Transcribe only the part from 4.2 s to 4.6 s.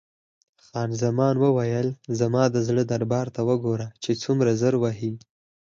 څومره